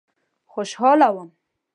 [0.53, 1.29] خوشاله وم.